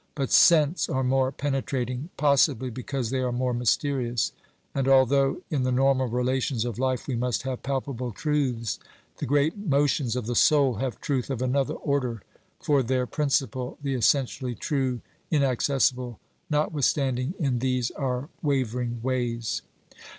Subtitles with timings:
[0.15, 4.31] But scents are more penetrating, pos sibly because they are more mysterious,
[4.73, 8.79] and although in the normal relations of life we must have palpable truths,
[9.17, 12.23] the great motions of the soul have truth of another order
[12.59, 16.19] for their principle, the essentially true, inaccessible
[16.51, 19.61] notwith standing in these our wavering ways.